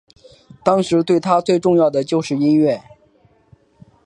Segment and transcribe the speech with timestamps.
[0.63, 2.81] 当时对他最重要的就是音乐。